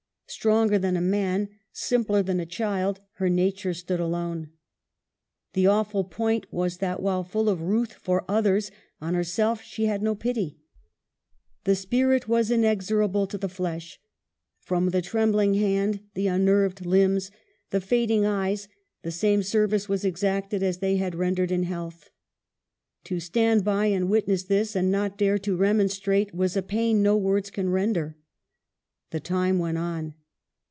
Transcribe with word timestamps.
Stronger 0.41 0.79
than 0.79 0.95
a 0.95 1.01
man, 1.01 1.49
simpler 1.73 2.23
than 2.23 2.39
a 2.39 2.45
child, 2.45 3.01
her 3.15 3.27
nature 3.29 3.73
stood 3.73 3.99
alone. 3.99 4.49
The 5.51 5.67
awful 5.67 6.05
point 6.05 6.45
was 6.53 6.77
that, 6.77 7.01
while 7.01 7.25
full 7.25 7.49
of 7.49 7.61
ruth 7.61 7.91
for 7.91 8.23
others, 8.29 8.71
on 9.01 9.13
herself 9.13 9.61
she 9.61 9.87
had 9.87 10.01
no 10.01 10.15
pity; 10.15 10.57
the 11.65 11.75
spirit 11.75 12.29
was 12.29 12.49
inexorable 12.49 13.27
to 13.27 13.37
the 13.37 13.49
flesh; 13.49 13.99
from 14.61 14.91
the 14.91 15.01
trembling 15.01 15.55
hand, 15.55 15.99
the 16.13 16.27
unnerved 16.27 16.85
limbs, 16.85 17.29
the 17.71 17.81
fading 17.81 18.25
eyes, 18.25 18.69
the 19.01 19.11
same 19.11 19.43
service 19.43 19.89
was 19.89 20.05
exacted 20.05 20.63
as 20.63 20.77
they 20.77 20.95
had 20.95 21.13
rendered 21.13 21.51
in 21.51 21.63
health. 21.63 22.09
To 23.03 23.19
stand 23.19 23.65
by 23.65 23.87
and 23.87 24.09
witness 24.09 24.43
this, 24.45 24.77
and 24.77 24.89
not 24.89 25.17
dare 25.17 25.37
to 25.39 25.57
remonstrate, 25.57 26.33
was 26.33 26.55
a 26.55 26.61
pain 26.61 27.03
no 27.03 27.17
words 27.17 27.51
can 27.51 27.69
render." 27.69 28.15
The 29.09 29.19
time 29.19 29.59
went 29.59 29.77
on. 29.77 30.13